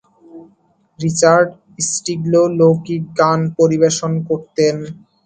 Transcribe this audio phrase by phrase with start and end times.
[0.99, 1.47] Richard
[1.87, 4.75] Stilgoe লৌকিক গান পরিবেশন করতেন।